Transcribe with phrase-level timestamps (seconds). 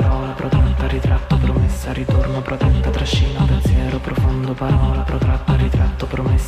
[0.00, 5.43] parola protratta, ritratto, promessa, ritorno, protetta, trascina, pensiero profondo, parola protratta, ritratto,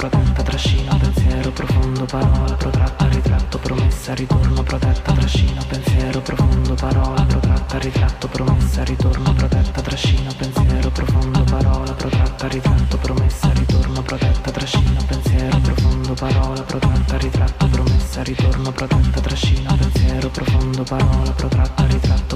[0.00, 7.78] protetta, trascina, pensiero, profondo, parola, protratta, ritratto, promessa, ritorno, protetta, trascina, pensiero, profondo, parola, protratta,
[7.78, 15.58] ritratto, promessa, ritorno, protetta, trascina, pensiero, profondo, parola, protratta, ritratto, promessa, ritorno, protetta, trascina, pensiero,
[15.60, 22.29] profondo, parola, protratta, ritratto, promessa, ritorno, protetta, trascina, pensiero, profondo, parola, protratta, ritratto,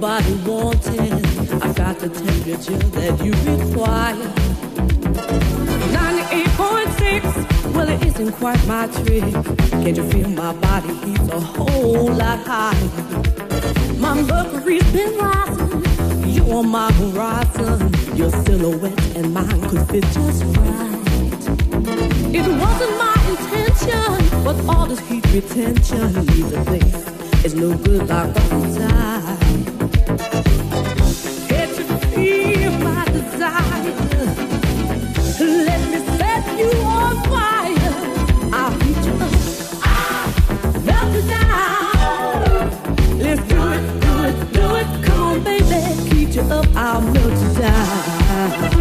[0.00, 1.12] body wanting.
[1.60, 4.16] I got the temperature that you require.
[5.92, 9.24] 98.6, well, it isn't quite my trick.
[9.70, 12.88] Can't you feel my body heat's a whole lot higher?
[13.98, 15.84] My mercury's been rising.
[16.26, 17.92] You on my horizon.
[18.16, 21.00] Your silhouette and mine could fit just right.
[22.32, 27.04] It wasn't my intention, but all this heat retention leaves a place.
[27.44, 29.79] It's no good like inside.
[46.32, 48.79] future of our melted